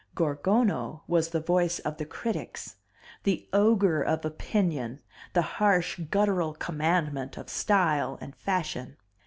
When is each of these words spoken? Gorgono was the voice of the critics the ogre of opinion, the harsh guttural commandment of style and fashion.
Gorgono 0.15 1.01
was 1.07 1.29
the 1.29 1.39
voice 1.39 1.77
of 1.77 1.97
the 1.97 2.07
critics 2.07 2.77
the 3.21 3.47
ogre 3.53 4.01
of 4.01 4.25
opinion, 4.25 4.99
the 5.33 5.43
harsh 5.61 5.99
guttural 6.09 6.55
commandment 6.55 7.37
of 7.37 7.49
style 7.51 8.17
and 8.19 8.35
fashion. 8.35 8.97